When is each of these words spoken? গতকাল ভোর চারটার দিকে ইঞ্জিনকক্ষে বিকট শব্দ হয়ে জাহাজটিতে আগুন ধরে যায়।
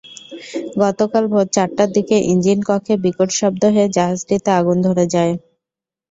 গতকাল 0.81 1.23
ভোর 1.27 1.45
চারটার 1.55 1.89
দিকে 1.95 2.15
ইঞ্জিনকক্ষে 2.31 2.93
বিকট 3.03 3.29
শব্দ 3.39 3.61
হয়ে 3.73 3.87
জাহাজটিতে 3.95 4.49
আগুন 4.59 4.77
ধরে 4.87 5.05
যায়। 5.13 5.33